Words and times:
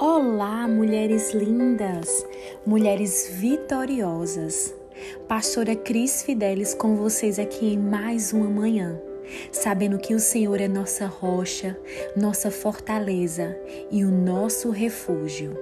Olá, 0.00 0.68
mulheres 0.68 1.32
lindas, 1.32 2.24
mulheres 2.64 3.32
vitoriosas. 3.32 4.72
Pastora 5.26 5.74
Cris 5.74 6.22
Fidelis 6.22 6.72
com 6.72 6.94
vocês 6.94 7.36
aqui 7.36 7.74
em 7.74 7.78
mais 7.78 8.32
uma 8.32 8.48
manhã, 8.48 8.96
sabendo 9.50 9.98
que 9.98 10.14
o 10.14 10.20
Senhor 10.20 10.60
é 10.60 10.68
nossa 10.68 11.06
rocha, 11.06 11.76
nossa 12.16 12.48
fortaleza 12.48 13.58
e 13.90 14.04
o 14.04 14.10
nosso 14.12 14.70
refúgio. 14.70 15.58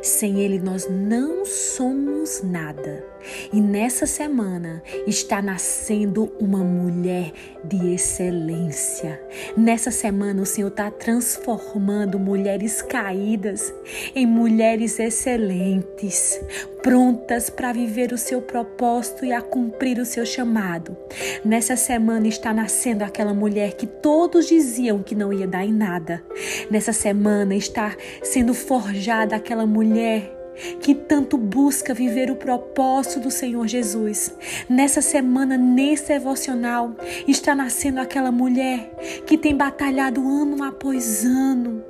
Sem 0.00 0.40
Ele 0.40 0.60
nós 0.60 0.88
não 0.88 1.44
somos 1.44 2.40
nada. 2.40 3.11
E 3.52 3.60
nessa 3.60 4.06
semana 4.06 4.82
está 5.06 5.40
nascendo 5.40 6.32
uma 6.38 6.58
mulher 6.58 7.32
de 7.64 7.94
excelência. 7.94 9.20
Nessa 9.56 9.90
semana 9.90 10.42
o 10.42 10.46
Senhor 10.46 10.68
está 10.68 10.90
transformando 10.90 12.18
mulheres 12.18 12.82
caídas 12.82 13.72
em 14.14 14.26
mulheres 14.26 14.98
excelentes, 14.98 16.40
prontas 16.82 17.48
para 17.48 17.72
viver 17.72 18.12
o 18.12 18.18
seu 18.18 18.42
propósito 18.42 19.24
e 19.24 19.32
a 19.32 19.40
cumprir 19.40 19.98
o 19.98 20.04
seu 20.04 20.26
chamado. 20.26 20.96
Nessa 21.44 21.76
semana 21.76 22.26
está 22.26 22.52
nascendo 22.52 23.04
aquela 23.04 23.34
mulher 23.34 23.74
que 23.74 23.86
todos 23.86 24.46
diziam 24.46 25.02
que 25.02 25.14
não 25.14 25.32
ia 25.32 25.46
dar 25.46 25.64
em 25.64 25.72
nada. 25.72 26.22
Nessa 26.70 26.92
semana 26.92 27.54
está 27.54 27.96
sendo 28.22 28.54
forjada 28.54 29.36
aquela 29.36 29.66
mulher 29.66 30.41
que 30.80 30.94
tanto 30.94 31.36
busca 31.36 31.94
viver 31.94 32.30
o 32.30 32.36
propósito 32.36 33.20
do 33.20 33.30
Senhor 33.30 33.66
Jesus. 33.66 34.34
Nessa 34.68 35.00
semana, 35.00 35.56
nesse 35.56 36.08
devocional, 36.08 36.94
está 37.26 37.54
nascendo 37.54 38.00
aquela 38.00 38.30
mulher 38.30 38.92
que 39.26 39.38
tem 39.38 39.56
batalhado 39.56 40.26
ano 40.28 40.62
após 40.62 41.24
ano 41.24 41.82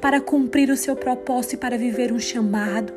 para 0.00 0.20
cumprir 0.20 0.70
o 0.70 0.76
seu 0.76 0.94
propósito 0.94 1.54
e 1.54 1.58
para 1.58 1.78
viver 1.78 2.12
um 2.12 2.18
chamado. 2.18 2.92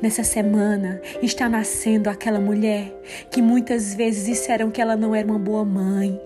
Nessa 0.00 0.22
semana 0.22 1.00
está 1.20 1.48
nascendo 1.48 2.08
aquela 2.08 2.38
mulher 2.38 2.94
que 3.30 3.42
muitas 3.42 3.94
vezes 3.94 4.26
disseram 4.26 4.70
que 4.70 4.80
ela 4.80 4.96
não 4.96 5.14
era 5.14 5.26
uma 5.26 5.38
boa 5.38 5.64
mãe, 5.64 6.20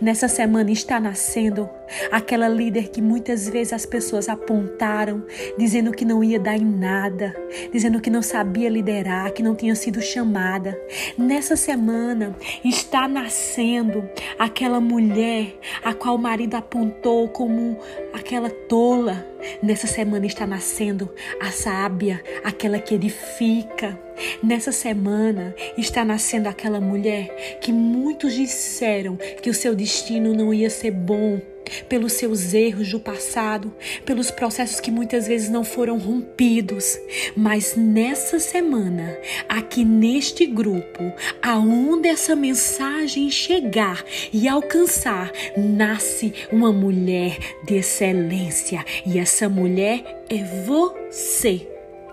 Nessa 0.00 0.28
semana 0.28 0.70
está 0.70 1.00
nascendo 1.00 1.68
aquela 2.10 2.48
líder 2.48 2.88
que 2.88 3.00
muitas 3.00 3.48
vezes 3.48 3.72
as 3.72 3.86
pessoas 3.86 4.28
apontaram, 4.28 5.24
dizendo 5.58 5.92
que 5.92 6.04
não 6.04 6.22
ia 6.22 6.38
dar 6.38 6.56
em 6.56 6.64
nada, 6.64 7.34
dizendo 7.72 8.00
que 8.00 8.10
não 8.10 8.22
sabia 8.22 8.68
liderar, 8.68 9.32
que 9.32 9.42
não 9.42 9.54
tinha 9.54 9.74
sido 9.74 10.00
chamada. 10.00 10.78
Nessa 11.16 11.56
semana 11.56 12.36
está 12.64 13.06
nascendo 13.06 14.08
aquela 14.38 14.80
mulher 14.80 15.58
a 15.82 15.94
qual 15.94 16.16
o 16.16 16.18
marido 16.18 16.54
apontou 16.54 17.28
como 17.28 17.78
aquela 18.12 18.50
tola. 18.50 19.26
Nessa 19.62 19.86
semana 19.86 20.26
está 20.26 20.46
nascendo 20.46 21.10
a 21.40 21.50
sábia, 21.50 22.22
aquela 22.44 22.78
que 22.78 22.94
edifica. 22.94 23.98
Nessa 24.42 24.72
semana 24.72 25.54
está 25.76 26.04
nascendo 26.04 26.48
aquela 26.48 26.80
mulher 26.80 27.58
que 27.60 27.72
muitos 27.72 28.34
disseram 28.34 29.16
que 29.16 29.50
o 29.50 29.54
seu 29.54 29.74
destino 29.74 30.34
não 30.34 30.52
ia 30.52 30.70
ser 30.70 30.90
bom, 30.90 31.40
pelos 31.88 32.14
seus 32.14 32.54
erros 32.54 32.90
do 32.90 33.00
passado, 33.00 33.72
pelos 34.04 34.30
processos 34.30 34.80
que 34.80 34.90
muitas 34.90 35.26
vezes 35.26 35.48
não 35.48 35.64
foram 35.64 35.98
rompidos. 35.98 36.98
Mas 37.36 37.74
nessa 37.76 38.38
semana, 38.38 39.16
aqui 39.48 39.84
neste 39.84 40.46
grupo, 40.46 41.12
aonde 41.42 42.08
essa 42.08 42.34
mensagem 42.34 43.30
chegar 43.30 44.04
e 44.32 44.48
alcançar, 44.48 45.32
nasce 45.56 46.32
uma 46.50 46.72
mulher 46.72 47.38
de 47.64 47.76
excelência. 47.76 48.84
E 49.06 49.18
essa 49.18 49.48
mulher 49.48 50.24
é 50.28 50.44
você. 50.66 51.71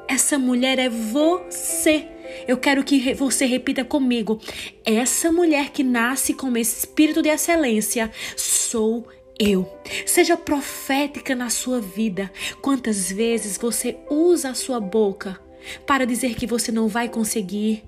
Essa 0.10 0.40
mulher 0.40 0.80
é 0.80 0.90
você. 0.90 2.08
Eu 2.48 2.58
quero 2.58 2.84
que 2.84 3.14
você 3.14 3.46
repita 3.46 3.86
comigo. 3.86 4.42
Essa 4.84 5.32
mulher 5.32 5.70
que 5.70 5.84
nasce 5.84 6.34
com 6.34 6.58
espírito 6.58 7.22
de 7.22 7.30
excelência 7.30 8.12
sou 8.36 9.08
eu. 9.40 9.72
Seja 10.08 10.36
profética 10.36 11.36
na 11.36 11.52
sua 11.52 11.80
vida. 11.80 12.32
Quantas 12.60 13.12
vezes 13.12 13.56
você 13.56 14.00
usa 14.10 14.50
a 14.50 14.56
sua 14.56 14.80
boca 14.80 15.40
para 15.86 16.08
dizer 16.08 16.34
que 16.34 16.48
você 16.48 16.72
não 16.72 16.88
vai 16.88 17.08
conseguir, 17.08 17.84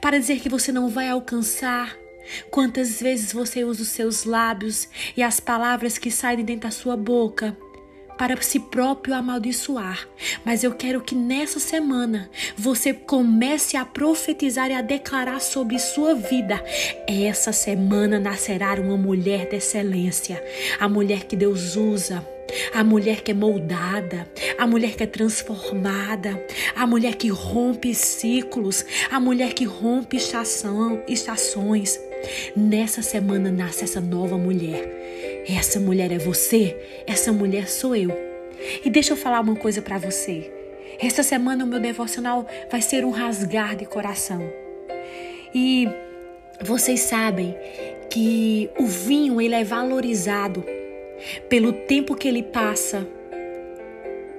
para 0.00 0.20
dizer 0.20 0.38
que 0.38 0.48
você 0.48 0.70
não 0.70 0.88
vai 0.88 1.08
alcançar? 1.08 1.96
Quantas 2.48 3.00
vezes 3.00 3.32
você 3.32 3.64
usa 3.64 3.82
os 3.82 3.88
seus 3.88 4.24
lábios 4.24 4.88
e 5.16 5.22
as 5.22 5.40
palavras 5.40 5.98
que 5.98 6.12
saem 6.12 6.38
de 6.38 6.42
dentro 6.44 6.68
da 6.68 6.70
sua 6.70 6.96
boca 6.96 7.56
para 8.16 8.40
si 8.42 8.58
próprio 8.58 9.14
amaldiçoar. 9.14 10.06
Mas 10.44 10.64
eu 10.64 10.72
quero 10.72 11.00
que 11.00 11.14
nessa 11.14 11.58
semana 11.58 12.30
você 12.56 12.92
comece 12.92 13.76
a 13.76 13.84
profetizar 13.84 14.70
e 14.70 14.74
a 14.74 14.82
declarar 14.82 15.40
sobre 15.40 15.78
sua 15.78 16.14
vida. 16.14 16.62
Essa 17.06 17.52
semana 17.52 18.18
nascerá 18.18 18.74
uma 18.74 18.96
mulher 18.96 19.48
de 19.48 19.56
excelência, 19.56 20.42
a 20.78 20.88
mulher 20.88 21.24
que 21.24 21.36
Deus 21.36 21.76
usa. 21.76 22.26
A 22.72 22.84
mulher 22.84 23.22
que 23.22 23.32
é 23.32 23.34
moldada, 23.34 24.30
a 24.56 24.68
mulher 24.68 24.94
que 24.94 25.02
é 25.02 25.06
transformada, 25.06 26.40
a 26.76 26.86
mulher 26.86 27.16
que 27.16 27.28
rompe 27.28 27.92
ciclos, 27.92 28.86
a 29.10 29.18
mulher 29.18 29.52
que 29.52 29.64
rompe 29.64 30.16
estação, 30.16 31.02
estações. 31.08 31.98
Nessa 32.56 33.02
semana 33.02 33.50
nasce 33.50 33.82
essa 33.82 34.00
nova 34.00 34.38
mulher. 34.38 35.25
Essa 35.48 35.78
mulher 35.78 36.10
é 36.10 36.18
você, 36.18 36.76
essa 37.06 37.32
mulher 37.32 37.68
sou 37.68 37.94
eu. 37.94 38.10
E 38.84 38.90
deixa 38.90 39.12
eu 39.12 39.16
falar 39.16 39.40
uma 39.40 39.54
coisa 39.54 39.80
para 39.80 39.96
você. 39.96 40.52
Esta 40.98 41.22
semana 41.22 41.64
o 41.64 41.66
meu 41.66 41.78
devocional 41.78 42.46
vai 42.70 42.82
ser 42.82 43.04
um 43.04 43.10
rasgar 43.10 43.76
de 43.76 43.86
coração. 43.86 44.42
E 45.54 45.88
vocês 46.60 47.00
sabem 47.00 47.56
que 48.10 48.68
o 48.78 48.86
vinho 48.86 49.40
ele 49.40 49.54
é 49.54 49.62
valorizado 49.62 50.64
pelo 51.48 51.72
tempo 51.72 52.16
que 52.16 52.26
ele 52.26 52.42
passa 52.42 53.06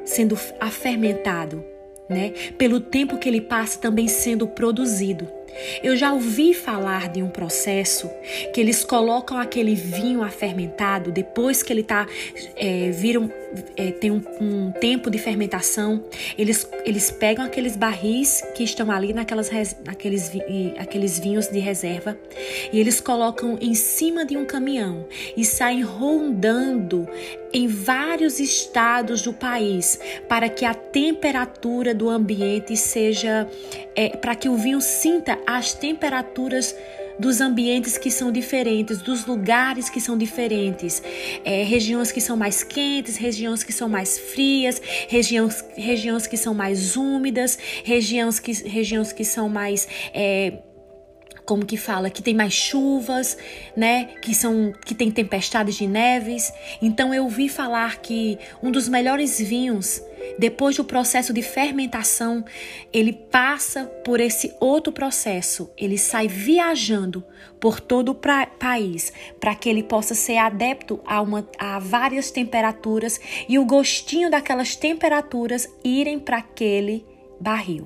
sendo 0.04 0.38
afermentado, 0.60 1.64
né? 2.10 2.34
Pelo 2.58 2.80
tempo 2.80 3.18
que 3.18 3.30
ele 3.30 3.42
passa 3.42 3.80
também 3.80 4.08
sendo 4.08 4.48
produzido. 4.48 5.37
Eu 5.84 5.96
já 5.96 6.14
ouvi 6.14 6.54
falar 6.54 7.10
de 7.10 7.22
um 7.22 7.30
processo 7.30 8.10
que 8.54 8.60
eles 8.60 8.84
colocam 8.84 9.38
aquele 9.38 9.76
vinho 9.76 10.24
afermentado 10.24 11.12
depois 11.12 11.64
que 11.64 11.72
ele 11.72 11.84
tá 11.84 12.08
é, 12.56 12.90
viram 12.92 13.32
é, 13.76 13.92
tem 13.92 14.12
um, 14.12 14.22
um, 14.42 14.72
tempo 14.72 15.10
de 15.10 15.18
fermentação. 15.18 16.04
Eles, 16.38 16.68
eles 16.86 17.12
pegam 17.12 17.46
aqueles 17.46 17.76
barris 17.76 18.44
que 18.56 18.64
estão 18.64 18.92
ali 18.92 19.14
naquelas 19.14 19.50
naqueles 19.86 20.32
aqueles 20.78 21.20
vinhos 21.20 21.48
de 21.48 21.60
reserva 21.60 22.18
e 22.72 22.80
eles 22.80 23.00
colocam 23.00 23.58
em 23.62 23.74
cima 23.74 24.26
de 24.26 24.38
um 24.38 24.46
caminhão 24.46 25.06
e 25.36 25.44
saem 25.46 25.82
rondando 25.82 27.08
em 27.54 27.68
vários 27.68 28.40
estados 28.40 29.22
do 29.22 29.34
país 29.34 30.00
para 30.28 30.50
que 30.50 30.66
a 30.66 30.74
temperatura 30.74 31.94
do 31.94 32.10
ambiente 32.10 32.76
seja 32.76 33.48
é, 33.96 34.10
para 34.10 34.36
que 34.36 34.50
o 34.50 34.56
vinho 34.56 34.82
sinta 34.82 35.40
as 35.46 35.74
temperaturas 35.74 36.76
dos 37.20 37.42
ambientes 37.42 37.98
que 37.98 38.12
são 38.12 38.32
diferentes, 38.32 39.02
dos 39.02 39.26
lugares 39.26 39.90
que 39.90 40.00
são 40.00 40.18
diferentes, 40.18 41.02
é, 41.44 41.64
regiões 41.64 42.12
que 42.12 42.22
são 42.22 42.38
mais 42.38 42.64
quentes, 42.64 43.18
regiões 43.18 43.64
que 43.64 43.74
são 43.74 43.90
mais 43.90 44.20
frias, 44.20 44.82
regiões, 45.08 45.64
regiões 45.76 46.28
que 46.28 46.38
são 46.38 46.54
mais 46.54 46.96
úmidas, 46.96 47.58
regiões 47.84 48.40
que, 48.40 48.52
regiões 48.68 49.12
que 49.12 49.24
são 49.24 49.50
mais 49.50 49.88
é, 50.14 50.60
como 51.48 51.66
que 51.66 51.78
fala, 51.78 52.10
que 52.10 52.22
tem 52.22 52.36
mais 52.36 52.52
chuvas, 52.52 53.38
né? 53.76 54.10
Que 54.22 54.36
são 54.36 54.74
que 54.86 54.94
tem 54.94 55.10
tempestades 55.10 55.76
de 55.76 55.88
neves. 55.88 56.52
Então 56.82 57.14
eu 57.14 57.24
ouvi 57.24 57.48
falar 57.48 58.02
que 58.02 58.38
um 58.62 58.70
dos 58.70 58.90
melhores 58.90 59.40
vinhos, 59.40 60.04
depois 60.38 60.76
do 60.76 60.84
processo 60.84 61.32
de 61.32 61.42
fermentação, 61.42 62.44
ele 62.92 63.14
passa 63.14 63.86
por 64.04 64.20
esse 64.20 64.54
outro 64.60 64.92
processo. 64.92 65.72
Ele 65.78 65.98
sai 65.98 66.28
viajando 66.28 67.24
por 67.62 67.80
todo 67.80 68.10
o 68.10 68.16
país 68.60 69.14
para 69.40 69.56
que 69.56 69.70
ele 69.70 69.84
possa 69.84 70.14
ser 70.14 70.38
adepto 70.38 71.00
a, 71.06 71.22
uma, 71.22 71.48
a 71.58 71.80
várias 71.80 72.30
temperaturas 72.30 73.22
e 73.48 73.58
o 73.58 73.64
gostinho 73.64 74.30
daquelas 74.30 74.76
temperaturas 74.76 75.66
irem 75.82 76.20
para 76.20 76.40
aquele 76.40 77.06
barril. 77.40 77.86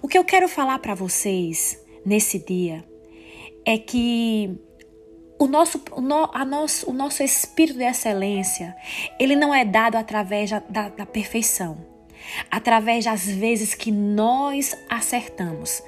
O 0.00 0.06
que 0.06 0.16
eu 0.16 0.24
quero 0.24 0.46
falar 0.46 0.78
para 0.78 0.94
vocês 0.94 1.84
nesse 2.06 2.38
dia 2.38 2.84
é 3.66 3.76
que 3.76 4.56
o 5.38 5.46
nosso, 5.46 5.82
o, 5.90 6.00
no, 6.00 6.30
a 6.32 6.44
nosso, 6.44 6.88
o 6.88 6.92
nosso 6.92 7.22
espírito 7.22 7.78
de 7.78 7.84
excelência, 7.84 8.74
ele 9.18 9.34
não 9.34 9.52
é 9.52 9.64
dado 9.64 9.96
através 9.96 10.50
da, 10.50 10.60
da, 10.60 10.88
da 10.88 11.04
perfeição, 11.04 11.84
através 12.50 13.04
das 13.04 13.26
vezes 13.26 13.74
que 13.74 13.90
nós 13.90 14.76
acertamos, 14.88 15.82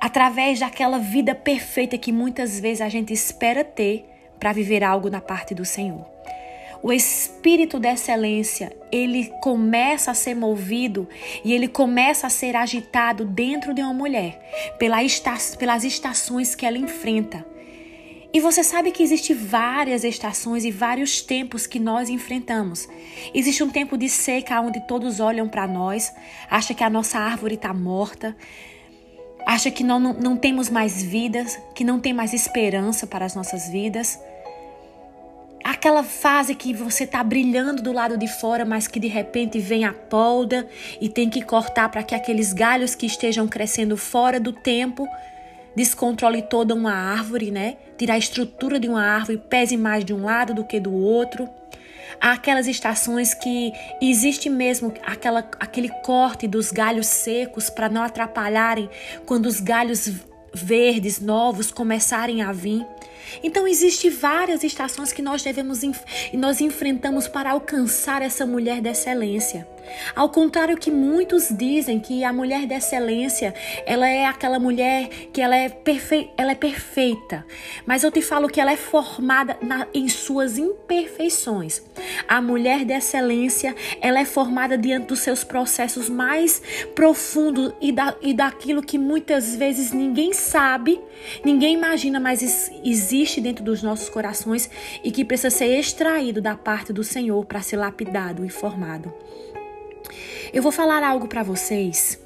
através 0.00 0.58
daquela 0.58 0.98
vida 0.98 1.34
perfeita 1.34 1.98
que 1.98 2.10
muitas 2.10 2.58
vezes 2.58 2.80
a 2.80 2.88
gente 2.88 3.12
espera 3.12 3.62
ter 3.62 4.06
para 4.40 4.52
viver 4.52 4.82
algo 4.82 5.10
na 5.10 5.20
parte 5.20 5.54
do 5.54 5.64
Senhor. 5.64 6.15
O 6.82 6.92
espírito 6.92 7.78
da 7.78 7.92
excelência, 7.92 8.76
ele 8.92 9.32
começa 9.42 10.10
a 10.10 10.14
ser 10.14 10.34
movido 10.34 11.08
e 11.44 11.52
ele 11.52 11.68
começa 11.68 12.26
a 12.26 12.30
ser 12.30 12.54
agitado 12.54 13.24
dentro 13.24 13.74
de 13.74 13.82
uma 13.82 13.94
mulher 13.94 14.40
pelas 14.78 15.84
estações 15.84 16.54
que 16.54 16.66
ela 16.66 16.78
enfrenta. 16.78 17.46
E 18.32 18.40
você 18.40 18.62
sabe 18.62 18.90
que 18.90 19.02
existe 19.02 19.32
várias 19.32 20.04
estações 20.04 20.64
e 20.64 20.70
vários 20.70 21.22
tempos 21.22 21.66
que 21.66 21.80
nós 21.80 22.10
enfrentamos. 22.10 22.86
Existe 23.32 23.62
um 23.62 23.70
tempo 23.70 23.96
de 23.96 24.08
seca 24.10 24.60
onde 24.60 24.86
todos 24.86 25.20
olham 25.20 25.48
para 25.48 25.66
nós, 25.66 26.12
acha 26.50 26.74
que 26.74 26.84
a 26.84 26.90
nossa 26.90 27.18
árvore 27.18 27.54
está 27.54 27.72
morta, 27.72 28.36
acha 29.46 29.70
que 29.70 29.82
não, 29.82 29.98
não, 29.98 30.12
não 30.12 30.36
temos 30.36 30.68
mais 30.68 31.02
vidas, 31.02 31.58
que 31.74 31.84
não 31.84 31.98
tem 31.98 32.12
mais 32.12 32.34
esperança 32.34 33.06
para 33.06 33.24
as 33.24 33.34
nossas 33.34 33.70
vidas. 33.70 34.18
Aquela 35.86 36.02
fase 36.02 36.56
que 36.56 36.74
você 36.74 37.04
está 37.04 37.22
brilhando 37.22 37.80
do 37.80 37.92
lado 37.92 38.18
de 38.18 38.26
fora, 38.26 38.64
mas 38.64 38.88
que 38.88 38.98
de 38.98 39.06
repente 39.06 39.60
vem 39.60 39.84
a 39.84 39.92
polda 39.92 40.66
e 41.00 41.08
tem 41.08 41.30
que 41.30 41.40
cortar 41.40 41.88
para 41.90 42.02
que 42.02 42.12
aqueles 42.12 42.52
galhos 42.52 42.96
que 42.96 43.06
estejam 43.06 43.46
crescendo 43.46 43.96
fora 43.96 44.40
do 44.40 44.52
tempo 44.52 45.06
descontrole 45.76 46.42
toda 46.42 46.74
uma 46.74 46.92
árvore, 46.92 47.52
né? 47.52 47.76
Tirar 47.96 48.14
a 48.14 48.18
estrutura 48.18 48.80
de 48.80 48.88
uma 48.88 49.00
árvore, 49.00 49.40
pese 49.48 49.76
mais 49.76 50.04
de 50.04 50.12
um 50.12 50.24
lado 50.24 50.52
do 50.54 50.64
que 50.64 50.80
do 50.80 50.92
outro. 50.92 51.48
Há 52.20 52.32
aquelas 52.32 52.66
estações 52.66 53.32
que 53.32 53.72
existe 54.02 54.50
mesmo 54.50 54.92
aquela, 55.06 55.48
aquele 55.60 55.90
corte 56.02 56.48
dos 56.48 56.72
galhos 56.72 57.06
secos 57.06 57.70
para 57.70 57.88
não 57.88 58.02
atrapalharem 58.02 58.90
quando 59.24 59.46
os 59.46 59.60
galhos 59.60 60.10
verdes 60.52 61.20
novos 61.20 61.70
começarem 61.70 62.42
a 62.42 62.50
vir. 62.50 62.84
Então 63.42 63.66
existe 63.66 64.08
várias 64.08 64.64
estações 64.64 65.12
que 65.12 65.22
nós 65.22 65.42
devemos 65.42 65.82
e 65.82 66.36
nós 66.36 66.60
enfrentamos 66.60 67.28
para 67.28 67.50
alcançar 67.50 68.22
essa 68.22 68.46
mulher 68.46 68.80
de 68.80 68.88
excelência. 68.88 69.66
Ao 70.14 70.28
contrário 70.28 70.76
que 70.76 70.90
muitos 70.90 71.48
dizem 71.50 71.98
que 72.00 72.24
a 72.24 72.32
mulher 72.32 72.66
de 72.66 72.74
excelência, 72.74 73.54
ela 73.84 74.08
é 74.08 74.26
aquela 74.26 74.58
mulher 74.58 75.08
que 75.32 75.40
ela 75.40 75.56
é, 75.56 75.68
perfe 75.68 76.30
ela 76.36 76.52
é 76.52 76.54
perfeita. 76.54 77.44
Mas 77.84 78.02
eu 78.02 78.10
te 78.10 78.22
falo 78.22 78.48
que 78.48 78.60
ela 78.60 78.72
é 78.72 78.76
formada 78.76 79.56
na, 79.62 79.86
em 79.92 80.08
suas 80.08 80.58
imperfeições. 80.58 81.82
A 82.28 82.40
mulher 82.40 82.84
de 82.84 82.92
excelência, 82.92 83.74
ela 84.00 84.20
é 84.20 84.24
formada 84.24 84.76
diante 84.76 85.06
dos 85.06 85.20
seus 85.20 85.44
processos 85.44 86.08
mais 86.08 86.62
profundos 86.94 87.72
e, 87.80 87.92
da, 87.92 88.14
e 88.20 88.32
daquilo 88.34 88.82
que 88.82 88.98
muitas 88.98 89.54
vezes 89.54 89.92
ninguém 89.92 90.32
sabe, 90.32 91.00
ninguém 91.44 91.74
imagina, 91.74 92.18
mas 92.20 92.42
existe 92.84 93.16
existe 93.16 93.40
dentro 93.40 93.64
dos 93.64 93.82
nossos 93.82 94.08
corações 94.08 94.70
e 95.02 95.10
que 95.10 95.24
precisa 95.24 95.50
ser 95.50 95.78
extraído 95.78 96.40
da 96.40 96.56
parte 96.56 96.92
do 96.92 97.02
Senhor 97.02 97.44
para 97.44 97.62
ser 97.62 97.76
lapidado 97.76 98.44
e 98.44 98.48
formado. 98.48 99.12
Eu 100.52 100.62
vou 100.62 100.72
falar 100.72 101.02
algo 101.02 101.26
para 101.26 101.42
vocês 101.42 102.18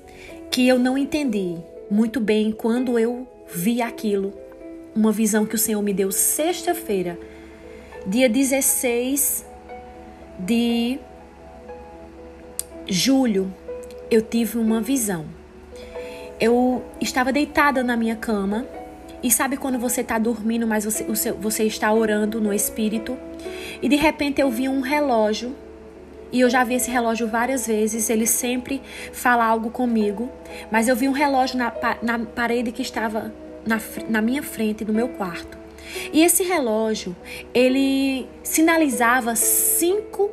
que 0.51 0.67
eu 0.67 0.79
não 0.79 0.99
entendi 0.99 1.57
muito 1.91 2.21
bem 2.21 2.53
quando 2.53 2.99
eu 2.99 3.27
vi 3.53 3.81
aquilo, 3.81 4.33
uma 4.95 5.11
visão 5.11 5.47
que 5.47 5.55
o 5.55 5.59
Senhor 5.59 5.83
me 5.83 5.93
deu 5.93 6.13
sexta-feira, 6.13 7.19
dia 8.07 8.29
16 8.29 9.45
de 10.39 10.99
julho, 12.87 13.53
eu 14.11 14.23
tive 14.23 14.59
uma 14.59 14.81
visão. 14.81 15.25
Eu 16.39 16.83
estava 17.01 17.33
deitada 17.33 17.83
na 17.83 17.97
minha 17.97 18.17
cama 18.17 18.67
e 19.23 19.31
sabe 19.31 19.57
quando 19.57 19.79
você 19.79 20.01
está 20.01 20.19
dormindo, 20.19 20.67
mas 20.67 20.85
você, 20.85 21.05
você 21.33 21.65
está 21.65 21.93
orando 21.93 22.41
no 22.41 22.53
espírito? 22.53 23.17
E 23.83 23.89
de 23.89 23.97
repente 23.97 24.41
eu 24.41 24.51
vi 24.51 24.69
um 24.69 24.81
relógio. 24.81 25.55
E 26.33 26.41
eu 26.41 26.51
já 26.51 26.63
vi 26.65 26.75
esse 26.75 26.91
relógio 26.91 27.27
várias 27.27 27.67
vezes, 27.67 28.09
ele 28.09 28.27
sempre 28.27 28.81
fala 29.13 29.45
algo 29.45 29.71
comigo. 29.71 30.31
Mas 30.71 30.89
eu 30.89 30.97
vi 30.97 31.09
um 31.09 31.13
relógio 31.13 31.59
na, 31.59 31.73
na 32.03 32.19
parede 32.19 32.73
que 32.73 32.83
estava 32.83 33.33
na, 33.67 33.81
na 34.09 34.23
minha 34.23 34.43
frente, 34.43 34.85
no 34.85 34.93
meu 34.93 35.09
quarto. 35.09 35.59
E 36.13 36.23
esse 36.23 36.43
relógio, 36.43 37.17
ele 37.53 38.29
sinalizava 38.43 39.35
5 39.35 40.31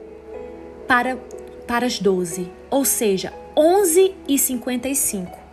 para, 0.88 1.18
para 1.66 1.86
as 1.86 2.00
12, 2.00 2.50
ou 2.70 2.86
seja, 2.86 3.34
11 3.56 4.16
e 4.28 4.38
55. 4.38 5.48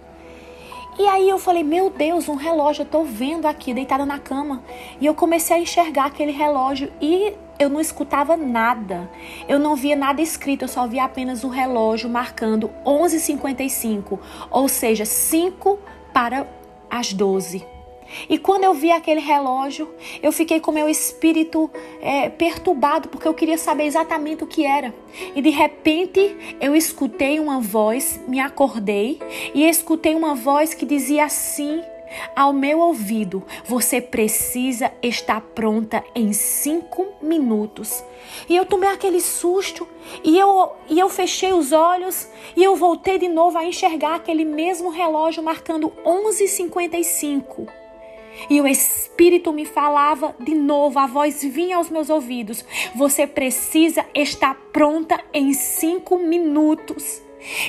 E 0.96 1.08
aí 1.08 1.28
eu 1.28 1.38
falei, 1.38 1.64
meu 1.64 1.90
Deus, 1.90 2.28
um 2.28 2.36
relógio, 2.36 2.82
eu 2.82 2.86
tô 2.86 3.02
vendo 3.02 3.46
aqui, 3.46 3.74
deitada 3.74 4.06
na 4.06 4.18
cama. 4.18 4.62
E 5.00 5.06
eu 5.06 5.14
comecei 5.14 5.56
a 5.56 5.58
enxergar 5.58 6.06
aquele 6.06 6.30
relógio 6.30 6.92
e 7.00 7.32
eu 7.58 7.68
não 7.68 7.80
escutava 7.80 8.36
nada. 8.36 9.10
Eu 9.48 9.58
não 9.58 9.76
via 9.76 9.96
nada 9.96 10.20
escrito, 10.20 10.62
eu 10.62 10.68
só 10.68 10.86
via 10.86 11.04
apenas 11.04 11.44
o 11.44 11.48
relógio 11.48 12.08
marcando 12.08 12.70
11h55, 12.84 14.18
ou 14.50 14.68
seja, 14.68 15.04
5 15.04 15.78
para 16.12 16.46
as 16.90 17.12
12. 17.12 17.74
E 18.28 18.38
quando 18.38 18.64
eu 18.64 18.74
vi 18.74 18.90
aquele 18.90 19.20
relógio, 19.20 19.92
eu 20.22 20.30
fiquei 20.30 20.60
com 20.60 20.70
meu 20.70 20.88
espírito 20.88 21.70
é, 22.00 22.28
perturbado, 22.28 23.08
porque 23.08 23.26
eu 23.26 23.34
queria 23.34 23.58
saber 23.58 23.84
exatamente 23.84 24.44
o 24.44 24.46
que 24.46 24.64
era. 24.64 24.94
E 25.34 25.40
de 25.40 25.50
repente 25.50 26.56
eu 26.60 26.76
escutei 26.76 27.40
uma 27.40 27.60
voz, 27.60 28.20
me 28.28 28.40
acordei 28.40 29.20
e 29.54 29.64
escutei 29.64 30.14
uma 30.14 30.34
voz 30.34 30.74
que 30.74 30.86
dizia 30.86 31.24
assim 31.24 31.82
ao 32.34 32.52
meu 32.52 32.78
ouvido: 32.80 33.42
Você 33.64 34.00
precisa 34.00 34.92
estar 35.02 35.40
pronta 35.40 36.04
em 36.14 36.32
cinco 36.32 37.06
minutos. 37.20 38.04
E 38.48 38.56
eu 38.56 38.64
tomei 38.66 38.90
aquele 38.90 39.20
susto 39.20 39.86
e 40.22 40.38
eu, 40.38 40.72
e 40.88 40.98
eu 40.98 41.08
fechei 41.08 41.52
os 41.52 41.72
olhos 41.72 42.28
e 42.56 42.62
eu 42.62 42.74
voltei 42.76 43.18
de 43.18 43.28
novo 43.28 43.58
a 43.58 43.64
enxergar 43.64 44.16
aquele 44.16 44.44
mesmo 44.44 44.90
relógio 44.90 45.42
marcando 45.42 45.92
11h55. 46.04 47.68
E 48.50 48.60
o 48.60 48.66
Espírito 48.66 49.52
me 49.52 49.64
falava 49.64 50.34
de 50.40 50.54
novo, 50.54 50.98
a 50.98 51.06
voz 51.06 51.42
vinha 51.42 51.76
aos 51.76 51.88
meus 51.88 52.10
ouvidos. 52.10 52.64
Você 52.94 53.26
precisa 53.26 54.04
estar 54.14 54.54
pronta 54.72 55.20
em 55.32 55.52
cinco 55.52 56.18
minutos. 56.18 57.22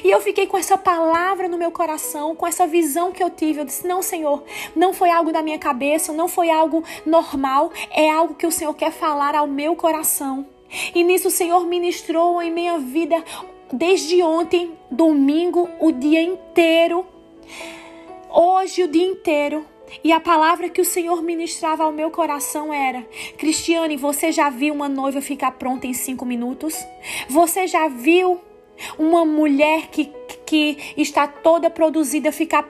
E 0.03 0.09
eu 0.09 0.21
fiquei 0.21 0.47
com 0.47 0.57
essa 0.57 0.77
palavra 0.77 1.47
no 1.47 1.57
meu 1.57 1.71
coração, 1.71 2.35
com 2.35 2.47
essa 2.47 2.65
visão 2.65 3.11
que 3.11 3.23
eu 3.23 3.29
tive. 3.29 3.59
Eu 3.59 3.65
disse: 3.65 3.87
Não, 3.87 4.01
Senhor, 4.01 4.43
não 4.75 4.93
foi 4.93 5.09
algo 5.09 5.31
da 5.31 5.41
minha 5.41 5.59
cabeça, 5.59 6.13
não 6.13 6.27
foi 6.27 6.49
algo 6.49 6.83
normal, 7.05 7.71
é 7.91 8.09
algo 8.09 8.35
que 8.35 8.47
o 8.47 8.51
Senhor 8.51 8.73
quer 8.73 8.91
falar 8.91 9.35
ao 9.35 9.47
meu 9.47 9.75
coração. 9.75 10.45
E 10.93 11.03
nisso 11.03 11.27
o 11.27 11.31
Senhor 11.31 11.65
ministrou 11.65 12.41
em 12.41 12.51
minha 12.51 12.77
vida 12.77 13.23
desde 13.71 14.21
ontem, 14.21 14.71
domingo, 14.89 15.69
o 15.79 15.91
dia 15.91 16.21
inteiro. 16.21 17.05
Hoje, 18.29 18.83
o 18.83 18.87
dia 18.87 19.05
inteiro. 19.05 19.65
E 20.03 20.11
a 20.11 20.19
palavra 20.19 20.67
que 20.67 20.81
o 20.81 20.85
Senhor 20.85 21.21
ministrava 21.21 21.83
ao 21.83 21.91
meu 21.91 22.09
coração 22.09 22.73
era: 22.73 23.05
Cristiane, 23.37 23.95
você 23.95 24.31
já 24.31 24.49
viu 24.49 24.73
uma 24.73 24.89
noiva 24.89 25.21
ficar 25.21 25.51
pronta 25.51 25.87
em 25.87 25.93
cinco 25.93 26.25
minutos? 26.25 26.75
Você 27.29 27.67
já 27.67 27.87
viu 27.87 28.41
uma 28.97 29.25
mulher 29.25 29.87
que, 29.87 30.11
que 30.45 30.77
está 30.97 31.27
toda 31.27 31.69
produzida 31.69 32.31
ficar 32.31 32.69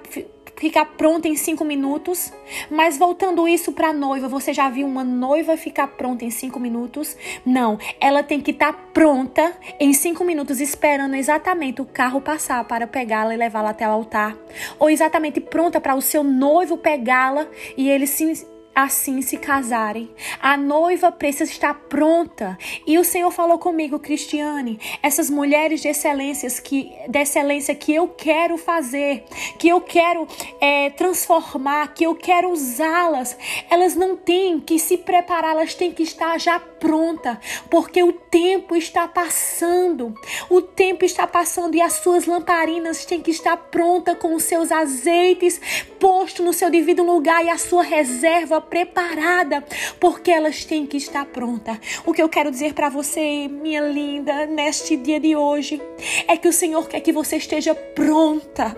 ficar 0.55 0.85
pronta 0.85 1.27
em 1.27 1.35
cinco 1.35 1.63
minutos. 1.63 2.31
Mas 2.69 2.97
voltando 2.97 3.47
isso 3.47 3.71
para 3.71 3.93
noiva, 3.93 4.27
você 4.27 4.53
já 4.53 4.69
viu 4.69 4.87
uma 4.87 5.03
noiva 5.03 5.57
ficar 5.57 5.87
pronta 5.87 6.25
em 6.25 6.31
cinco 6.31 6.59
minutos? 6.59 7.15
Não, 7.45 7.77
ela 7.99 8.23
tem 8.23 8.41
que 8.41 8.51
estar 8.51 8.73
tá 8.73 8.79
pronta 8.93 9.55
em 9.79 9.93
cinco 9.93 10.23
minutos, 10.23 10.59
esperando 10.59 11.15
exatamente 11.15 11.81
o 11.81 11.85
carro 11.85 12.21
passar 12.21 12.63
para 12.65 12.87
pegá-la 12.87 13.33
e 13.33 13.37
levá-la 13.37 13.71
até 13.71 13.87
o 13.87 13.91
altar, 13.91 14.35
ou 14.79 14.89
exatamente 14.89 15.39
pronta 15.39 15.79
para 15.79 15.95
o 15.95 16.01
seu 16.01 16.23
noivo 16.23 16.77
pegá-la 16.77 17.47
e 17.77 17.89
ele 17.89 18.07
se 18.07 18.54
assim 18.75 19.21
se 19.21 19.37
casarem. 19.37 20.09
A 20.41 20.57
noiva 20.57 21.11
precisa 21.11 21.49
estar 21.49 21.73
pronta. 21.73 22.57
E 22.85 22.99
o 22.99 23.03
Senhor 23.03 23.31
falou 23.31 23.57
comigo, 23.57 23.97
Cristiane, 23.97 24.79
essas 25.01 25.29
mulheres 25.29 25.81
de 25.81 25.87
excelências 25.87 26.59
que 26.59 26.91
de 27.07 27.19
excelência 27.19 27.73
que 27.73 27.95
eu 27.95 28.09
quero 28.09 28.57
fazer, 28.57 29.23
que 29.57 29.69
eu 29.69 29.79
quero 29.79 30.27
é, 30.59 30.89
transformar, 30.89 31.93
que 31.93 32.05
eu 32.05 32.15
quero 32.15 32.49
usá-las, 32.49 33.37
elas 33.69 33.95
não 33.95 34.17
têm 34.17 34.59
que 34.59 34.77
se 34.77 34.97
preparar, 34.97 35.51
elas 35.51 35.73
têm 35.73 35.91
que 35.91 36.03
estar 36.03 36.37
já 36.39 36.59
pronta, 36.79 37.39
porque 37.69 38.03
o 38.03 38.11
tempo 38.13 38.75
está 38.75 39.07
passando. 39.07 40.13
O 40.49 40.61
tempo 40.61 41.05
está 41.05 41.25
passando 41.27 41.75
e 41.75 41.81
as 41.81 41.93
suas 41.93 42.25
lamparinas 42.25 43.05
têm 43.05 43.21
que 43.21 43.31
estar 43.31 43.57
pronta 43.57 44.15
com 44.15 44.35
os 44.35 44.43
seus 44.43 44.71
azeites 44.71 45.59
posto 45.99 46.43
no 46.43 46.53
seu 46.53 46.69
devido 46.69 47.03
lugar 47.03 47.43
e 47.43 47.49
a 47.49 47.57
sua 47.57 47.83
reserva 47.83 48.61
preparada, 48.61 49.63
porque 49.99 50.31
elas 50.31 50.63
têm 50.65 50.85
que 50.85 50.97
estar 50.97 51.25
prontas. 51.25 51.77
O 52.05 52.13
que 52.13 52.21
eu 52.21 52.29
quero 52.29 52.51
dizer 52.51 52.73
para 52.73 52.89
você, 52.89 53.47
minha 53.47 53.81
linda, 53.81 54.45
neste 54.45 54.95
dia 54.95 55.19
de 55.19 55.35
hoje, 55.35 55.81
é 56.27 56.37
que 56.37 56.47
o 56.47 56.53
Senhor 56.53 56.87
quer 56.87 56.99
que 56.99 57.11
você 57.11 57.37
esteja 57.37 57.73
pronta. 57.73 58.77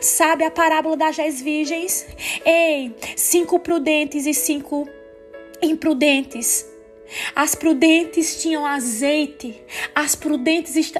Sabe 0.00 0.44
a 0.44 0.50
parábola 0.50 0.96
das 0.96 1.16
dez 1.16 1.40
virgens? 1.40 2.06
Ei, 2.44 2.94
cinco 3.16 3.58
prudentes 3.58 4.26
e 4.26 4.34
cinco 4.34 4.86
imprudentes. 5.62 6.71
As 7.34 7.54
prudentes 7.54 8.40
tinham 8.40 8.64
azeite, 8.66 9.60
as 9.94 10.14
prudentes 10.14 10.92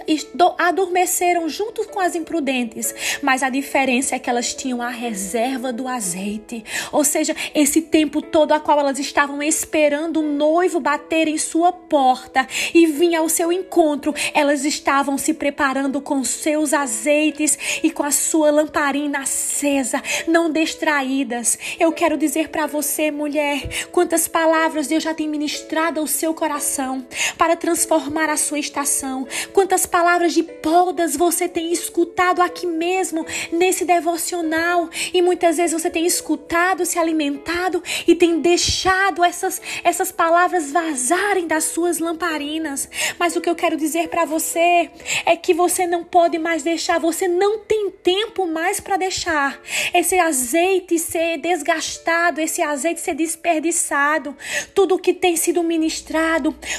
adormeceram 0.58 1.48
junto 1.48 1.86
com 1.88 2.00
as 2.00 2.14
imprudentes, 2.14 2.94
mas 3.22 3.42
a 3.42 3.48
diferença 3.48 4.16
é 4.16 4.18
que 4.18 4.28
elas 4.28 4.54
tinham 4.54 4.82
a 4.82 4.88
reserva 4.88 5.72
do 5.72 5.88
azeite, 5.88 6.64
ou 6.90 7.04
seja, 7.04 7.34
esse 7.54 7.82
tempo 7.82 8.20
todo 8.20 8.52
a 8.52 8.60
qual 8.60 8.78
elas 8.78 8.98
estavam 8.98 9.42
esperando 9.42 10.20
o 10.20 10.22
noivo 10.22 10.80
bater 10.80 11.28
em 11.28 11.38
sua 11.38 11.72
porta 11.72 12.46
e 12.74 12.86
vir 12.86 13.14
ao 13.14 13.28
seu 13.28 13.52
encontro, 13.52 14.14
elas 14.34 14.64
estavam 14.64 15.16
se 15.16 15.34
preparando 15.34 16.00
com 16.00 16.24
seus 16.24 16.72
azeites 16.72 17.80
e 17.82 17.90
com 17.90 18.02
a 18.02 18.10
sua 18.10 18.50
lamparina 18.50 19.20
acesa, 19.20 20.02
não 20.26 20.50
distraídas. 20.50 21.58
Eu 21.78 21.92
quero 21.92 22.16
dizer 22.16 22.48
para 22.48 22.66
você, 22.66 23.10
mulher, 23.10 23.88
quantas 23.90 24.28
palavras 24.28 24.86
Deus 24.86 25.02
já 25.02 25.14
tem 25.14 25.28
ministrado 25.28 26.01
ao 26.02 26.06
seu 26.06 26.34
coração 26.34 27.06
para 27.38 27.56
transformar 27.56 28.28
a 28.28 28.36
sua 28.36 28.58
estação. 28.58 29.26
Quantas 29.52 29.86
palavras 29.86 30.34
de 30.34 30.42
podas 30.42 31.16
você 31.16 31.48
tem 31.48 31.72
escutado 31.72 32.42
aqui 32.42 32.66
mesmo 32.66 33.24
nesse 33.50 33.84
devocional 33.84 34.90
e 35.14 35.22
muitas 35.22 35.56
vezes 35.56 35.80
você 35.80 35.88
tem 35.88 36.04
escutado, 36.04 36.84
se 36.84 36.98
alimentado 36.98 37.82
e 38.06 38.14
tem 38.14 38.40
deixado 38.40 39.24
essas 39.24 39.60
essas 39.84 40.10
palavras 40.10 40.72
vazarem 40.72 41.46
das 41.46 41.64
suas 41.64 41.98
lamparinas. 41.98 42.88
Mas 43.18 43.36
o 43.36 43.40
que 43.40 43.48
eu 43.48 43.54
quero 43.54 43.76
dizer 43.76 44.08
para 44.08 44.24
você 44.24 44.90
é 45.24 45.36
que 45.36 45.54
você 45.54 45.86
não 45.86 46.04
pode 46.04 46.38
mais 46.38 46.62
deixar, 46.62 46.98
você 46.98 47.28
não 47.28 47.60
tem 47.60 47.90
tempo 47.90 48.46
mais 48.46 48.80
para 48.80 48.96
deixar 48.96 49.60
esse 49.94 50.18
azeite 50.18 50.98
ser 50.98 51.38
desgastado, 51.38 52.40
esse 52.40 52.60
azeite 52.60 53.00
ser 53.00 53.14
desperdiçado. 53.14 54.36
Tudo 54.74 54.98
que 54.98 55.12
tem 55.14 55.36
sido 55.36 55.62
ministrado, 55.62 55.91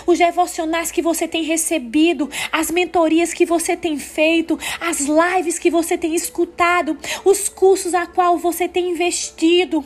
os 0.08 0.18
devocionais 0.18 0.92
que 0.92 1.02
você 1.02 1.28
tem 1.28 1.44
recebido, 1.44 2.30
as 2.52 2.72
mentorias 2.72 3.34
que 3.34 3.46
você 3.46 3.76
tem 3.76 3.98
feito, 3.98 4.60
as 4.80 5.00
lives 5.02 5.60
que 5.60 5.70
você 5.70 5.98
tem 5.98 6.16
escutado, 6.16 6.98
os 7.24 7.50
cursos 7.50 7.94
a 7.94 8.06
qual 8.06 8.38
você 8.38 8.68
tem 8.68 8.90
investido. 8.90 9.86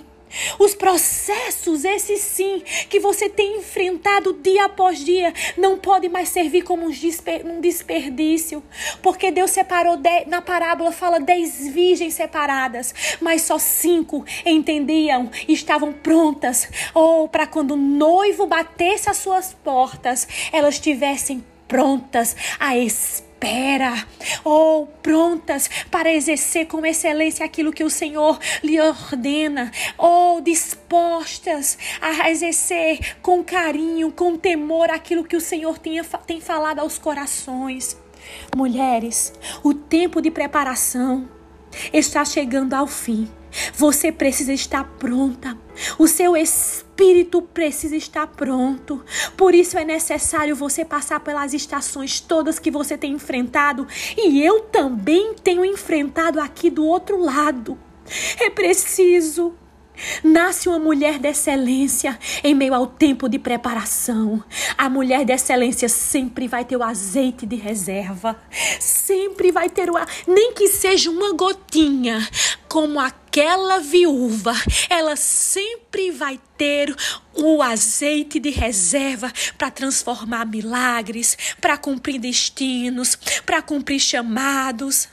Os 0.59 0.73
processos, 0.73 1.85
esses 1.85 2.19
sim, 2.21 2.61
que 2.89 2.99
você 2.99 3.29
tem 3.29 3.57
enfrentado 3.57 4.33
dia 4.33 4.65
após 4.65 4.99
dia, 5.03 5.33
não 5.57 5.77
pode 5.77 6.09
mais 6.09 6.29
servir 6.29 6.63
como 6.63 6.85
um 6.85 7.61
desperdício. 7.61 8.63
Porque 9.01 9.31
Deus 9.31 9.51
separou, 9.51 9.99
na 10.27 10.41
parábola 10.41 10.91
fala 10.91 11.19
dez 11.19 11.67
virgens 11.67 12.13
separadas, 12.13 12.93
mas 13.21 13.43
só 13.43 13.57
cinco 13.57 14.25
entendiam, 14.45 15.29
estavam 15.47 15.93
prontas, 15.93 16.67
ou 16.93 17.27
para 17.27 17.47
quando 17.47 17.71
o 17.71 17.77
noivo 17.77 18.45
batesse 18.45 19.09
as 19.09 19.17
suas 19.17 19.53
portas, 19.53 20.27
elas 20.51 20.75
estivessem 20.75 21.43
prontas 21.67 22.35
a 22.59 22.77
esperar 22.77 23.26
espera, 23.37 24.05
ou 24.43 24.87
prontas 24.87 25.69
para 25.91 26.11
exercer 26.11 26.65
com 26.65 26.83
excelência 26.85 27.45
aquilo 27.45 27.71
que 27.71 27.83
o 27.83 27.89
Senhor 27.89 28.39
lhe 28.63 28.79
ordena, 28.81 29.71
ou 29.97 30.41
dispostas 30.41 31.77
a 32.01 32.29
exercer 32.29 33.17
com 33.21 33.43
carinho, 33.43 34.11
com 34.11 34.35
temor 34.35 34.89
aquilo 34.89 35.23
que 35.23 35.35
o 35.35 35.41
Senhor 35.41 35.77
tenha, 35.77 36.03
tem 36.25 36.41
falado 36.41 36.79
aos 36.79 36.97
corações. 36.97 37.95
Mulheres, 38.55 39.33
o 39.63 39.73
tempo 39.73 40.21
de 40.21 40.31
preparação 40.31 41.29
está 41.93 42.25
chegando 42.25 42.73
ao 42.73 42.87
fim. 42.87 43.29
Você 43.75 44.11
precisa 44.11 44.53
estar 44.53 44.83
pronta. 44.83 45.57
O 45.97 46.07
seu 46.07 46.35
espírito 46.35 47.41
precisa 47.41 47.95
estar 47.95 48.27
pronto. 48.27 49.03
Por 49.35 49.53
isso 49.53 49.77
é 49.77 49.85
necessário 49.85 50.55
você 50.55 50.83
passar 50.83 51.19
pelas 51.19 51.53
estações 51.53 52.19
todas 52.19 52.59
que 52.59 52.71
você 52.71 52.97
tem 52.97 53.13
enfrentado. 53.13 53.87
E 54.17 54.43
eu 54.43 54.61
também 54.61 55.33
tenho 55.35 55.63
enfrentado 55.63 56.39
aqui 56.39 56.69
do 56.69 56.85
outro 56.85 57.21
lado. 57.21 57.77
É 58.39 58.49
preciso 58.49 59.53
Nasce 60.23 60.69
uma 60.69 60.79
mulher 60.79 61.19
de 61.19 61.27
excelência 61.27 62.17
em 62.43 62.53
meio 62.53 62.73
ao 62.73 62.87
tempo 62.87 63.27
de 63.27 63.39
preparação. 63.39 64.43
A 64.77 64.89
mulher 64.89 65.25
de 65.25 65.33
excelência 65.33 65.89
sempre 65.89 66.47
vai 66.47 66.63
ter 66.63 66.77
o 66.77 66.83
azeite 66.83 67.45
de 67.45 67.55
reserva, 67.55 68.39
sempre 68.79 69.51
vai 69.51 69.69
ter 69.69 69.89
o 69.89 69.95
nem 70.27 70.53
que 70.53 70.67
seja 70.67 71.09
uma 71.09 71.33
gotinha, 71.33 72.27
como 72.67 72.99
aquela 72.99 73.79
viúva, 73.79 74.53
ela 74.89 75.15
sempre 75.15 76.11
vai 76.11 76.39
ter 76.57 76.95
o 77.33 77.61
azeite 77.61 78.39
de 78.39 78.49
reserva 78.49 79.31
para 79.57 79.71
transformar 79.71 80.45
milagres, 80.45 81.37
para 81.61 81.77
cumprir 81.77 82.19
destinos, 82.19 83.15
para 83.45 83.61
cumprir 83.61 83.99
chamados, 83.99 85.07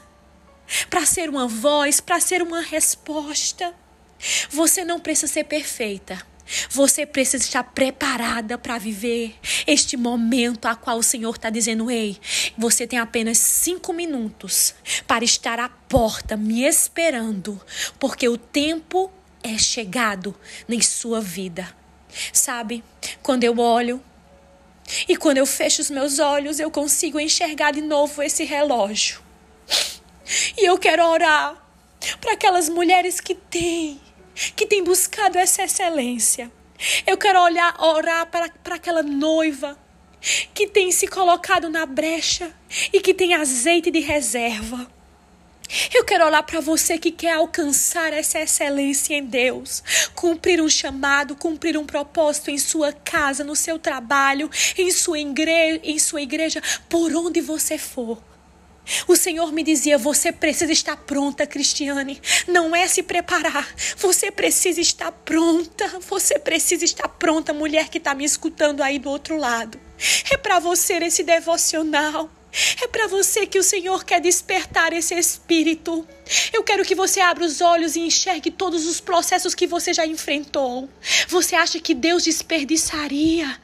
para 0.90 1.06
ser 1.06 1.28
uma 1.28 1.46
voz, 1.46 2.00
para 2.00 2.20
ser 2.20 2.42
uma 2.42 2.60
resposta. 2.60 3.74
Você 4.50 4.84
não 4.84 5.00
precisa 5.00 5.32
ser 5.32 5.44
perfeita. 5.44 6.24
Você 6.70 7.06
precisa 7.06 7.42
estar 7.42 7.62
preparada 7.62 8.58
para 8.58 8.76
viver 8.76 9.34
este 9.66 9.96
momento 9.96 10.66
a 10.66 10.74
qual 10.74 10.98
o 10.98 11.02
Senhor 11.02 11.34
está 11.34 11.48
dizendo: 11.48 11.90
Ei, 11.90 12.18
você 12.56 12.86
tem 12.86 12.98
apenas 12.98 13.38
cinco 13.38 13.92
minutos 13.92 14.74
para 15.06 15.24
estar 15.24 15.58
à 15.58 15.68
porta 15.68 16.36
me 16.36 16.64
esperando, 16.64 17.60
porque 17.98 18.28
o 18.28 18.36
tempo 18.36 19.10
é 19.42 19.56
chegado 19.56 20.34
em 20.68 20.80
sua 20.82 21.20
vida. 21.20 21.74
Sabe, 22.32 22.84
quando 23.22 23.44
eu 23.44 23.58
olho 23.58 24.02
e 25.08 25.16
quando 25.16 25.38
eu 25.38 25.46
fecho 25.46 25.80
os 25.80 25.90
meus 25.90 26.18
olhos, 26.18 26.60
eu 26.60 26.70
consigo 26.70 27.18
enxergar 27.18 27.72
de 27.72 27.80
novo 27.80 28.22
esse 28.22 28.44
relógio. 28.44 29.22
E 30.56 30.64
eu 30.68 30.78
quero 30.78 31.04
orar 31.06 31.56
para 32.20 32.32
aquelas 32.32 32.68
mulheres 32.68 33.20
que 33.20 33.34
têm 33.34 34.00
que 34.56 34.66
tem 34.66 34.82
buscado 34.82 35.38
essa 35.38 35.62
excelência. 35.64 36.50
Eu 37.06 37.16
quero 37.16 37.40
olhar, 37.40 37.74
orar 37.80 38.26
para, 38.26 38.48
para 38.62 38.74
aquela 38.74 39.02
noiva 39.02 39.78
que 40.52 40.66
tem 40.66 40.90
se 40.90 41.06
colocado 41.06 41.68
na 41.68 41.86
brecha 41.86 42.52
e 42.92 43.00
que 43.00 43.14
tem 43.14 43.34
azeite 43.34 43.90
de 43.90 44.00
reserva. 44.00 44.90
Eu 45.94 46.04
quero 46.04 46.26
olhar 46.26 46.42
para 46.42 46.60
você 46.60 46.98
que 46.98 47.10
quer 47.10 47.32
alcançar 47.32 48.12
essa 48.12 48.38
excelência 48.38 49.14
em 49.14 49.24
Deus, 49.24 49.82
cumprir 50.14 50.60
um 50.60 50.68
chamado, 50.68 51.34
cumprir 51.34 51.76
um 51.76 51.86
propósito 51.86 52.50
em 52.50 52.58
sua 52.58 52.92
casa, 52.92 53.42
no 53.42 53.56
seu 53.56 53.78
trabalho, 53.78 54.50
em 54.76 54.90
sua 54.90 55.18
igreja, 55.18 55.80
em 55.82 55.98
sua 55.98 56.20
igreja, 56.20 56.62
por 56.88 57.14
onde 57.16 57.40
você 57.40 57.78
for. 57.78 58.22
O 59.08 59.16
Senhor 59.16 59.52
me 59.52 59.62
dizia: 59.62 59.96
você 59.98 60.32
precisa 60.32 60.72
estar 60.72 60.96
pronta, 60.96 61.46
Cristiane. 61.46 62.20
Não 62.46 62.74
é 62.74 62.86
se 62.86 63.02
preparar. 63.02 63.68
Você 63.96 64.30
precisa 64.30 64.80
estar 64.80 65.10
pronta. 65.12 66.00
Você 66.08 66.38
precisa 66.38 66.84
estar 66.84 67.08
pronta, 67.08 67.52
mulher 67.52 67.88
que 67.88 67.98
está 67.98 68.14
me 68.14 68.24
escutando 68.24 68.82
aí 68.82 68.98
do 68.98 69.10
outro 69.10 69.36
lado. 69.36 69.80
É 70.30 70.36
para 70.36 70.58
você 70.58 70.94
esse 70.94 71.22
devocional. 71.22 72.30
É 72.80 72.86
para 72.86 73.08
você 73.08 73.46
que 73.46 73.58
o 73.58 73.64
Senhor 73.64 74.04
quer 74.04 74.20
despertar 74.20 74.92
esse 74.92 75.14
espírito. 75.14 76.06
Eu 76.52 76.62
quero 76.62 76.84
que 76.84 76.94
você 76.94 77.20
abra 77.20 77.44
os 77.44 77.60
olhos 77.60 77.96
e 77.96 78.00
enxergue 78.00 78.50
todos 78.50 78.86
os 78.86 79.00
processos 79.00 79.54
que 79.54 79.66
você 79.66 79.92
já 79.92 80.06
enfrentou. 80.06 80.88
Você 81.28 81.56
acha 81.56 81.80
que 81.80 81.94
Deus 81.94 82.22
desperdiçaria? 82.22 83.58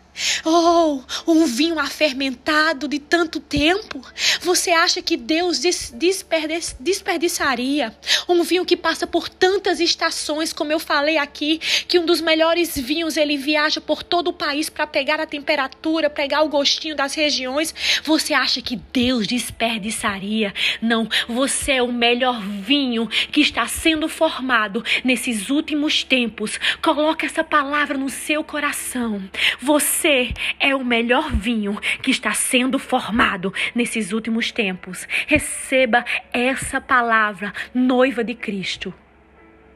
Oh, 0.44 1.00
um 1.26 1.46
vinho 1.46 1.78
afermentado 1.78 2.88
de 2.88 2.98
tanto 2.98 3.38
tempo. 3.38 4.04
Você 4.40 4.70
acha 4.70 5.02
que 5.02 5.16
Deus 5.16 5.59
desperdiç, 5.59 6.75
desperdiçaria 6.80 7.94
um 8.28 8.42
vinho 8.42 8.64
que 8.64 8.76
passa 8.76 9.06
por 9.06 9.28
tantas 9.28 9.80
estações, 9.80 10.52
como 10.52 10.73
eu 10.73 10.78
falei 10.78 11.18
aqui, 11.18 11.59
que 11.87 11.99
um 11.99 12.06
dos 12.06 12.20
melhores 12.20 12.78
vinhos 12.78 13.16
ele 13.16 13.37
viaja 13.37 13.80
por 13.80 14.02
todo 14.02 14.28
o 14.28 14.32
país 14.32 14.70
para 14.70 14.87
pegar 14.87 15.20
a 15.20 15.26
temperatura, 15.26 16.09
pegar 16.09 16.42
o 16.42 16.49
gostinho 16.49 16.97
das 16.97 17.14
regiões. 17.14 17.75
Você 18.04 18.32
acha 18.32 18.62
que 18.62 18.76
Deus 18.76 19.26
desperdiçaria? 19.26 20.54
Não, 20.80 21.09
você 21.28 21.73
é 21.73 21.82
o 21.82 21.92
melhor 21.92 22.40
vinho 22.40 23.06
que 23.30 23.40
está 23.40 23.66
sendo 23.66 24.09
formado 24.09 24.82
nesses 25.04 25.50
últimos 25.50 26.02
tempos. 26.02 26.59
Coloque 26.80 27.26
essa 27.26 27.44
palavra 27.44 27.99
no 27.99 28.09
seu 28.09 28.42
coração. 28.42 29.23
Você 29.61 30.32
é 30.59 30.75
o 30.75 30.85
melhor 30.85 31.30
vinho 31.32 31.78
que 32.02 32.11
está 32.11 32.32
sendo 32.32 32.78
formado 32.78 33.52
nesses 33.75 34.12
últimos 34.30 34.52
tempos. 34.52 35.06
Receba 35.26 36.04
essa 36.32 36.80
palavra, 36.80 37.52
noiva 37.75 38.22
de 38.22 38.34
Cristo. 38.34 38.94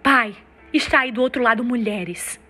Pai, 0.03 0.35
está 0.73 1.01
aí 1.01 1.13
do 1.13 1.21
outro 1.21 1.43
lado 1.43 1.65
mulheres. 1.65 2.41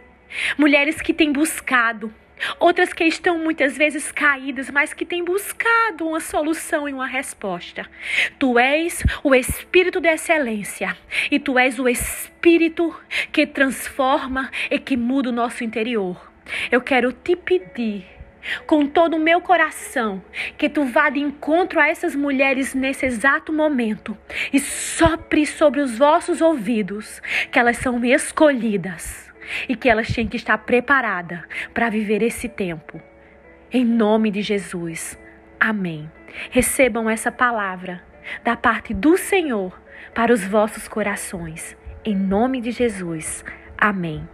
Mulheres 0.58 1.00
que 1.00 1.14
têm 1.14 1.32
buscado 1.32 2.12
Outras 2.58 2.92
que 2.92 3.04
estão 3.04 3.38
muitas 3.38 3.78
vezes 3.78 4.10
caídas, 4.10 4.68
mas 4.68 4.92
que 4.92 5.06
têm 5.06 5.24
buscado 5.24 6.04
uma 6.08 6.18
solução 6.18 6.88
e 6.88 6.92
uma 6.92 7.06
resposta. 7.06 7.88
Tu 8.40 8.58
és 8.58 9.04
o 9.22 9.32
Espírito 9.32 10.00
da 10.00 10.12
excelência 10.12 10.96
e 11.30 11.38
tu 11.38 11.56
és 11.56 11.78
o 11.78 11.88
Espírito 11.88 12.94
que 13.30 13.46
transforma 13.46 14.50
e 14.68 14.80
que 14.80 14.96
muda 14.96 15.28
o 15.28 15.32
nosso 15.32 15.62
interior. 15.62 16.28
Eu 16.72 16.80
quero 16.80 17.12
te 17.12 17.36
pedir 17.36 18.04
com 18.66 18.86
todo 18.86 19.16
o 19.16 19.20
meu 19.20 19.40
coração 19.40 20.22
que 20.56 20.68
tu 20.68 20.84
vá 20.84 21.10
de 21.10 21.20
encontro 21.20 21.80
a 21.80 21.88
essas 21.88 22.14
mulheres 22.14 22.74
nesse 22.74 23.06
exato 23.06 23.52
momento 23.52 24.16
e 24.52 24.60
sopre 24.60 25.46
sobre 25.46 25.80
os 25.80 25.98
vossos 25.98 26.40
ouvidos 26.40 27.20
que 27.50 27.58
elas 27.58 27.76
são 27.78 28.04
escolhidas 28.04 29.32
e 29.68 29.76
que 29.76 29.88
elas 29.88 30.08
têm 30.08 30.26
que 30.26 30.36
estar 30.36 30.58
preparadas 30.58 31.40
para 31.72 31.90
viver 31.90 32.22
esse 32.22 32.48
tempo. 32.48 33.00
Em 33.72 33.84
nome 33.84 34.30
de 34.30 34.42
Jesus. 34.42 35.18
Amém. 35.58 36.10
Recebam 36.50 37.08
essa 37.08 37.30
palavra 37.30 38.02
da 38.42 38.56
parte 38.56 38.94
do 38.94 39.16
Senhor 39.16 39.78
para 40.14 40.32
os 40.32 40.44
vossos 40.44 40.88
corações. 40.88 41.76
Em 42.04 42.14
nome 42.14 42.60
de 42.60 42.70
Jesus. 42.70 43.44
Amém. 43.76 44.33